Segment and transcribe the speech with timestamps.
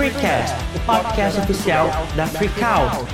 [0.00, 3.04] Freecast, o podcast oficial da Freakout.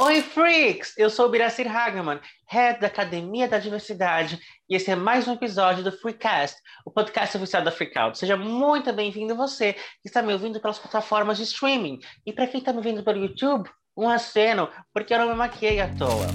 [0.00, 0.98] Oi, Freaks!
[0.98, 2.18] Eu sou Biracir Hageman,
[2.48, 4.36] head da Academia da Diversidade,
[4.68, 8.18] e esse é mais um episódio do Freecast, o podcast oficial da Freakout.
[8.18, 12.00] Seja muito bem-vindo você que está me ouvindo pelas plataformas de streaming.
[12.26, 15.80] E para quem está me ouvindo pelo YouTube, um aceno, porque eu não me maquiei
[15.80, 16.26] à toa.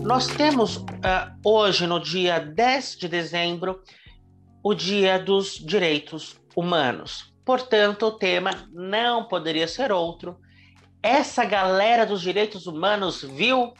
[0.00, 0.86] Nós temos uh,
[1.44, 3.82] hoje, no dia 10 de dezembro,
[4.62, 7.31] o Dia dos Direitos Humanos.
[7.44, 10.38] Portanto, o tema não poderia ser outro.
[11.02, 13.72] Essa galera dos direitos humanos viu?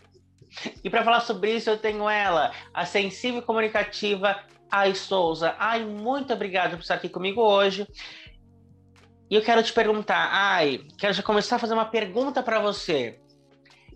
[0.84, 4.38] E para falar sobre isso, eu tenho ela, a sensível e comunicativa
[4.70, 5.54] Ai Souza.
[5.58, 7.86] Ai, muito obrigado por estar aqui comigo hoje.
[9.30, 13.20] E eu quero te perguntar, Ai, quero já começar a fazer uma pergunta para você.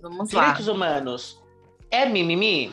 [0.00, 0.72] Vamos direitos lá.
[0.72, 1.46] humanos
[1.90, 2.72] é mimimi?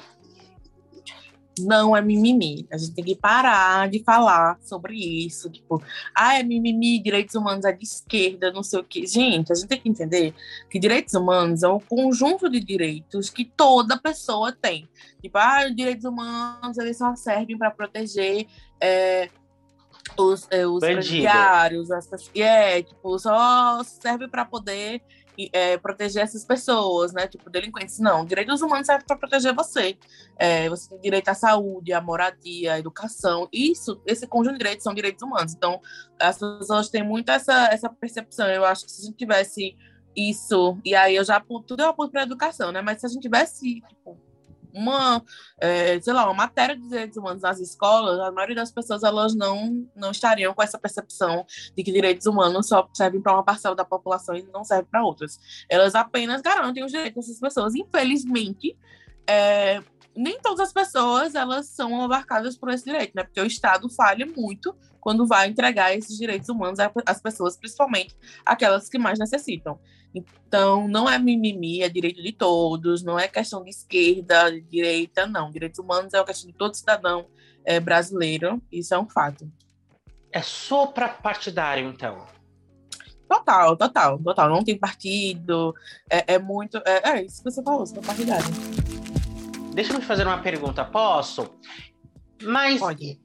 [1.60, 2.68] Não é mimimi.
[2.72, 5.50] A gente tem que parar de falar sobre isso.
[5.50, 5.82] Tipo,
[6.16, 9.06] ah, é mimimi, direitos humanos é de esquerda, não sei o quê.
[9.06, 10.34] Gente, a gente tem que entender
[10.70, 14.88] que direitos humanos é um conjunto de direitos que toda pessoa tem.
[15.22, 18.48] Tipo, ah, os direitos humanos eles só servem para proteger.
[18.82, 19.30] É,
[20.17, 25.02] os, é, os presidiários, as pessoas, é, tipo, só serve para poder
[25.52, 27.28] é, proteger essas pessoas, né?
[27.28, 28.00] Tipo, delinquentes.
[28.00, 29.98] Não, direitos humanos servem para proteger você.
[30.38, 33.48] É, você tem direito à saúde, à moradia, à educação.
[33.52, 35.54] Isso, esse conjunto de direitos são direitos humanos.
[35.54, 35.81] Então,
[36.20, 38.48] as pessoas têm muito essa, essa percepção.
[38.48, 39.76] Eu acho que se a gente tivesse
[40.16, 42.81] isso, e aí eu já tudo eu aponto para educação, né?
[42.81, 44.17] Mas se a gente tivesse, tipo,
[44.74, 45.24] uma,
[45.60, 49.36] é, sei lá, uma matéria de direitos humanos nas escolas, a maioria das pessoas elas
[49.36, 53.76] não, não estariam com essa percepção de que direitos humanos só servem para uma parcela
[53.76, 55.40] da população e não servem para outras.
[55.70, 57.76] Elas apenas garantem os direitos dessas pessoas.
[57.76, 58.78] Infelizmente,
[59.28, 59.82] é,
[60.16, 63.23] nem todas as pessoas elas são abarcadas por esse direito, né?
[63.23, 68.88] Porque o Estado falha muito quando vai entregar esses direitos humanos às pessoas, principalmente aquelas
[68.88, 69.80] que mais necessitam.
[70.16, 75.26] Então, não é mimimi, é direito de todos, não é questão de esquerda, de direita,
[75.26, 75.49] não.
[75.49, 77.26] Direitos humanos é uma questão de todo cidadão
[77.65, 79.52] é, brasileiro, isso é um fato.
[80.32, 82.26] É sopra partidário, então.
[83.27, 84.49] Total, total, total.
[84.49, 85.73] Não tem partido,
[86.09, 86.77] é, é muito.
[86.86, 88.83] É, é, isso que você falou, sopra partidário.
[89.73, 91.50] Deixa eu me fazer uma pergunta, posso?
[92.42, 93.20] Mas Pode.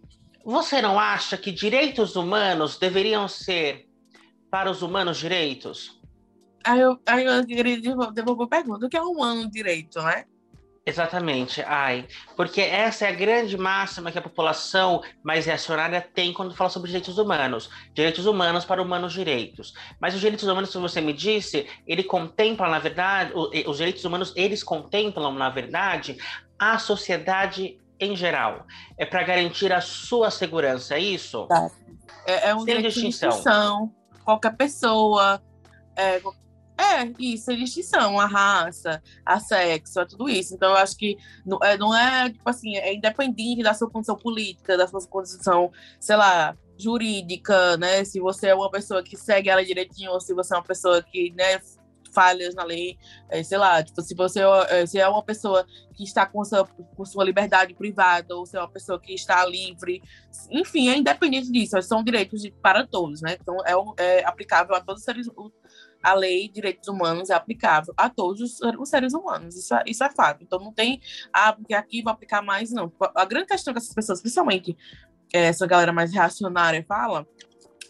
[0.44, 3.88] você não acha que direitos humanos deveriam ser
[4.50, 6.00] para os humanos direitos?
[6.64, 7.44] Aí eu, aí eu
[8.12, 10.25] devolver a pergunta: o que é humano direito, né?
[10.86, 16.54] Exatamente, ai, porque essa é a grande máxima que a população mais reacionária tem quando
[16.54, 19.74] fala sobre direitos humanos, direitos humanos para humanos direitos.
[20.00, 23.32] Mas os direitos humanos, como você me disse, ele contempla, na verdade,
[23.66, 26.16] os direitos humanos, eles contemplam, na verdade,
[26.58, 28.66] a sociedade em geral.
[28.96, 31.46] É para garantir a sua segurança, é isso?
[32.26, 33.86] É, é um Sem direito distinção.
[33.86, 34.22] de.
[34.24, 35.42] Qualquer pessoa,
[35.96, 36.20] é,
[36.78, 40.54] é, isso, sem distinção, a raça, a sexo, é tudo isso.
[40.54, 44.16] Então, eu acho que não é, não é, tipo assim, é independente da sua condição
[44.16, 48.04] política, da sua condição, sei lá, jurídica, né?
[48.04, 51.02] Se você é uma pessoa que segue ela direitinho, ou se você é uma pessoa
[51.02, 51.60] que, né,
[52.12, 55.64] falhas na lei, é, sei lá, tipo, se você é, se é uma pessoa
[55.94, 59.44] que está com sua, com sua liberdade privada, ou se é uma pessoa que está
[59.46, 60.02] livre,
[60.50, 63.36] enfim, é independente disso, são direitos de, para todos, né?
[63.40, 65.28] Então, é, é aplicável a todos os seres
[66.03, 69.56] a lei de direitos humanos é aplicável a todos os, os seres humanos.
[69.56, 70.42] Isso é, isso é fato.
[70.42, 71.00] Então não tem,
[71.32, 72.92] ah, porque aqui vou aplicar mais, não.
[73.14, 74.76] A grande questão que essas pessoas, principalmente
[75.32, 77.26] é, essa galera mais reacionária, fala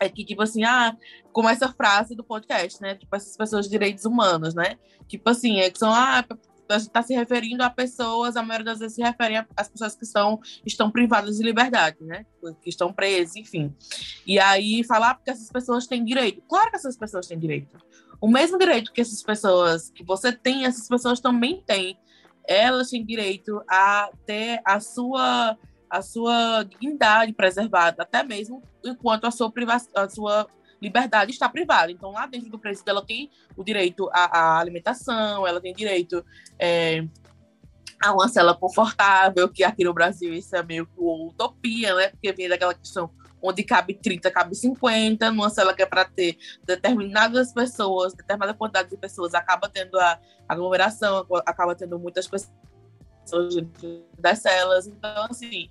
[0.01, 0.97] é que, tipo assim, ah,
[1.33, 2.95] como essa frase do podcast, né?
[2.95, 4.79] Tipo, essas pessoas de direitos humanos, né?
[5.09, 6.25] Tipo assim, é que são, ah,
[6.77, 10.41] está se referindo a pessoas, a maioria das vezes se referem às pessoas que estão,
[10.65, 12.27] estão privadas de liberdade, né?
[12.63, 13.75] Que estão presas, enfim.
[14.27, 16.43] E aí falar porque essas pessoas têm direito.
[16.49, 17.77] Claro que essas pessoas têm direito.
[18.21, 21.99] O mesmo direito que essas pessoas, que você tem, essas pessoas também têm.
[22.47, 25.57] Elas têm direito a ter a sua
[25.91, 29.51] a sua dignidade preservada, até mesmo enquanto a sua,
[29.95, 30.47] a sua
[30.81, 31.91] liberdade está privada.
[31.91, 36.25] Então, lá dentro do presídio, ela tem o direito à, à alimentação, ela tem direito
[36.59, 37.05] é,
[38.03, 42.09] a uma cela confortável, que aqui no Brasil isso é meio que utopia, né?
[42.09, 43.11] Porque vem daquela questão
[43.43, 48.91] onde cabe 30, cabe 50, numa cela que é para ter determinadas pessoas, determinada quantidade
[48.91, 52.51] de pessoas, acaba tendo a aglomeração, acaba tendo muitas pessoas
[54.19, 54.87] das celas.
[54.87, 55.71] Então, assim,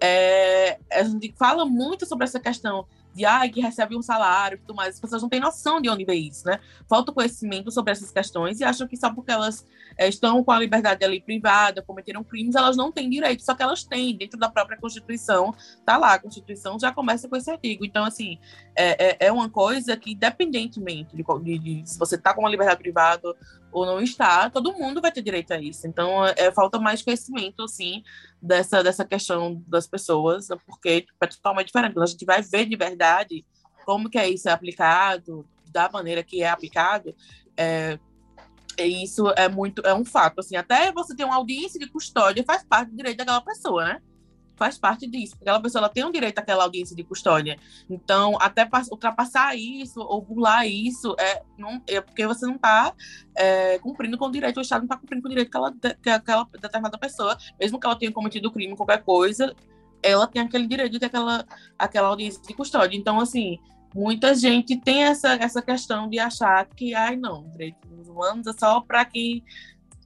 [0.00, 4.58] é, a gente fala muito sobre essa questão de ah, que recebe um salário e
[4.58, 4.94] tudo mais.
[4.94, 6.60] As pessoas não têm noção de onde vem isso, né?
[6.86, 9.66] Falta conhecimento sobre essas questões e acham que só porque elas
[9.96, 13.62] é, estão com a liberdade ali privada, cometeram crimes, elas não têm direito, só que
[13.62, 15.54] elas têm, dentro da própria Constituição,
[15.84, 17.86] tá lá, a Constituição já começa com esse artigo.
[17.86, 18.38] Então, assim,
[18.76, 22.50] é, é, é uma coisa que, independentemente de, de, de se você tá com uma
[22.50, 23.34] liberdade privada
[23.76, 25.86] ou não está, todo mundo vai ter direito a isso.
[25.86, 28.02] Então, é, é, falta mais conhecimento, assim,
[28.40, 31.92] dessa, dessa questão das pessoas, porque é totalmente diferente.
[31.92, 33.44] Quando a gente vai ver de verdade
[33.84, 37.14] como que é isso aplicado, da maneira que é aplicado,
[37.54, 37.98] é,
[38.78, 42.64] isso é muito, é um fato, assim, até você ter uma audiência de custódia faz
[42.64, 44.02] parte do direito daquela pessoa, né?
[44.56, 45.36] Faz parte disso.
[45.40, 47.58] Aquela pessoa ela tem um direito àquela audiência de custódia.
[47.88, 52.92] Então, até ultrapassar isso ou burlar isso é, não, é porque você não está
[53.36, 55.74] é, cumprindo com o direito, o Estado não está cumprindo com o direito que, ela,
[56.02, 59.54] que aquela determinada pessoa, mesmo que ela tenha cometido crime, qualquer coisa,
[60.02, 61.44] ela tem aquele direito de ter aquela,
[61.78, 62.96] aquela audiência de custódia.
[62.96, 63.58] Então, assim,
[63.94, 68.80] muita gente tem essa, essa questão de achar que, ai, não, direitos humanos é só
[68.80, 69.42] para quem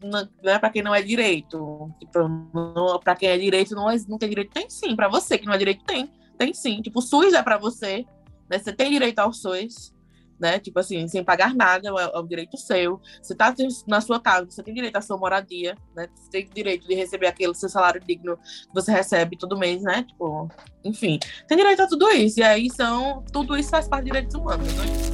[0.02, 1.90] não é para quem não é direito.
[1.98, 4.52] Tipo, para quem é direito, não, é, não tem direito.
[4.52, 6.10] Tem sim, para você que não é direito, tem.
[6.38, 6.80] Tem sim.
[6.80, 8.06] Tipo, o SUS é para você,
[8.48, 8.58] né?
[8.58, 9.94] Você tem direito ao SUS,
[10.38, 10.58] né?
[10.58, 13.00] Tipo assim, sem pagar nada, é, é um direito seu.
[13.22, 13.54] Você tá
[13.86, 16.08] na sua casa, você tem direito à sua moradia, né?
[16.14, 20.04] Você tem direito de receber aquele seu salário digno que você recebe todo mês, né?
[20.04, 20.48] Tipo,
[20.82, 22.40] enfim, tem direito a tudo isso.
[22.40, 23.22] E aí são.
[23.30, 25.09] Tudo isso faz parte de direitos humanos, né?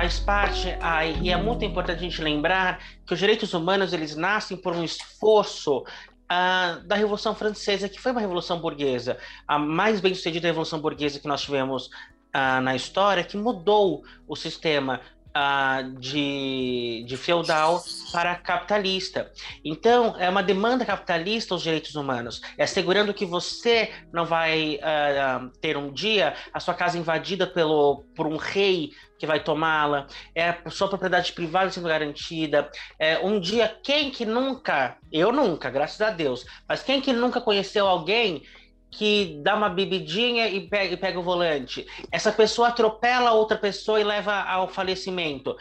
[0.00, 4.16] Faz parte, ai, e é muito importante a gente lembrar que os direitos humanos eles
[4.16, 10.00] nascem por um esforço uh, da Revolução Francesa, que foi uma revolução burguesa, a mais
[10.00, 15.02] bem sucedida revolução burguesa que nós tivemos uh, na história, que mudou o sistema
[15.36, 17.82] uh, de, de feudal
[18.12, 19.30] para capitalista.
[19.64, 25.50] Então, é uma demanda capitalista os direitos humanos, é assegurando que você não vai uh,
[25.60, 30.56] ter um dia a sua casa invadida pelo, por um rei que vai tomá-la, é
[30.64, 32.70] a sua propriedade privada sendo garantida.
[32.98, 37.38] É, um dia, quem que nunca, eu nunca, graças a Deus, mas quem que nunca
[37.38, 38.42] conheceu alguém
[38.90, 41.86] que dá uma bebidinha e pega, e pega o volante.
[42.10, 45.56] Essa pessoa atropela outra pessoa e leva ao falecimento.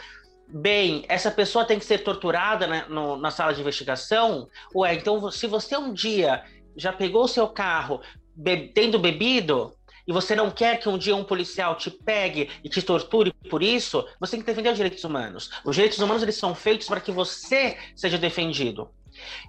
[0.48, 4.48] Bem, essa pessoa tem que ser torturada né, no, na sala de investigação?
[4.76, 6.44] Ué, então se você um dia
[6.76, 8.02] já pegou o seu carro
[8.36, 9.74] be tendo bebido
[10.08, 13.62] e você não quer que um dia um policial te pegue e te torture por
[13.62, 15.52] isso, você tem que defender os direitos humanos.
[15.64, 18.90] Os direitos humanos eles são feitos para que você seja defendido.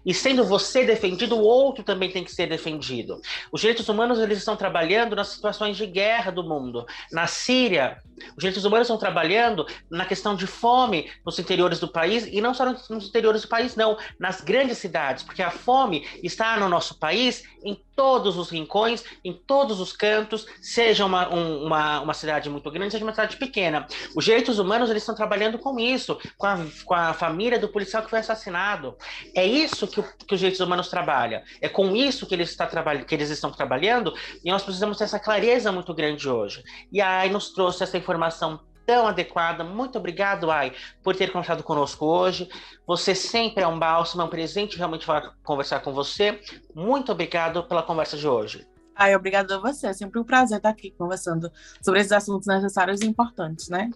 [0.05, 3.20] E sendo você defendido, o outro também tem que ser defendido.
[3.52, 6.87] Os direitos humanos eles estão trabalhando nas situações de guerra do mundo.
[7.12, 7.99] Na Síria,
[8.31, 12.55] os direitos humanos estão trabalhando na questão de fome nos interiores do país e não
[12.55, 16.99] só nos interiores do país, não, nas grandes cidades, porque a fome está no nosso
[16.99, 22.49] país em todos os rincões, em todos os cantos, seja uma, um, uma, uma cidade
[22.49, 23.87] muito grande, seja uma cidade pequena.
[24.17, 28.02] Os direitos humanos eles estão trabalhando com isso, com a, com a família do policial
[28.02, 28.97] que foi assassinado.
[29.37, 31.43] É isso que, o, que os direitos humanos trabalham.
[31.61, 32.67] É com isso que eles, está
[33.06, 36.64] que eles estão trabalhando e nós precisamos ter essa clareza muito grande hoje.
[36.91, 38.61] E aí nos trouxe essa informação
[38.91, 39.63] tão adequada.
[39.63, 42.49] Muito obrigado, Ai, por ter conversado conosco hoje.
[42.85, 46.41] Você sempre é um bálsamo, é um presente realmente falar, conversar com você.
[46.75, 48.67] Muito obrigado pela conversa de hoje.
[48.97, 49.87] Ai, obrigado a você.
[49.87, 53.91] É sempre um prazer estar aqui conversando sobre esses assuntos necessários e importantes, né?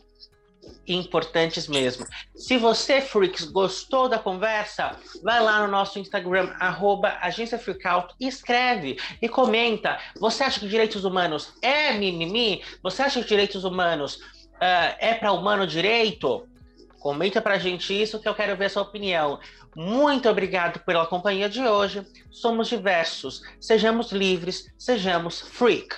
[0.87, 2.07] importantes mesmo.
[2.35, 8.99] Se você, Freaks, gostou da conversa, vai lá no nosso Instagram, arroba Agência Freakout, escreve
[9.21, 9.99] e comenta.
[10.19, 12.63] Você acha que direitos humanos é mimimi?
[12.83, 14.19] Você acha que direitos humanos
[14.99, 16.47] é para humano direito?
[16.99, 19.39] Comenta pra gente isso que eu quero ver a sua opinião.
[19.77, 22.07] Muito obrigado pela companhia de hoje.
[22.31, 23.43] Somos diversos.
[23.61, 25.95] Sejamos livres, sejamos freak.